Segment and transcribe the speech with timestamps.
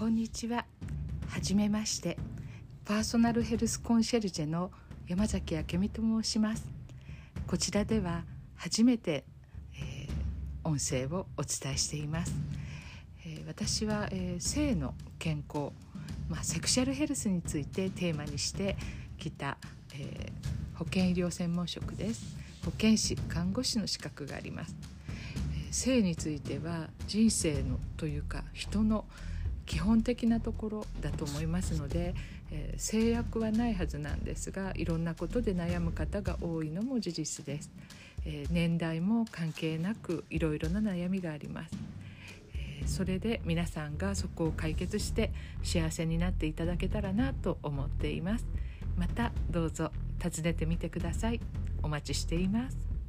[0.00, 0.64] こんにちは。
[1.28, 2.16] はじめまして。
[2.86, 4.70] パーソナルヘルスコンシェルジェの
[5.06, 6.64] 山崎明美と申します。
[7.46, 8.24] こちらでは
[8.56, 9.24] 初めて、
[9.74, 12.32] えー、音声をお伝えしています、
[13.26, 15.68] えー、私は、えー、性の健康
[16.30, 18.78] まあ、セクシャルヘルスについてテーマにして
[19.18, 19.58] きた、
[19.92, 20.32] え
[20.76, 22.38] 保健医療専門職です。
[22.64, 24.74] 保健師看護師の資格があります。
[25.68, 29.04] え性については人生のというか人の
[29.70, 32.12] 基本的なところだと思いますので、
[32.50, 37.70] えー、制約はないはずなんですがいろんなことで悩む方が多いのも事実です、
[38.26, 41.70] えー、年代も関係なくいろいろな悩みがあります、
[42.52, 45.30] えー、それで皆さんがそこを解決して
[45.62, 48.46] 幸せになっていただけたらなと思っています。
[48.96, 51.40] またどうぞ訪ねてみてください。
[51.80, 52.99] お待ちしています。